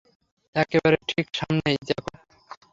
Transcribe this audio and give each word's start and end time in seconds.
এক্কেবারে 0.55 0.97
ঠিক 1.09 1.25
সামনেই, 1.33 1.77
জ্যাকব। 1.87 2.05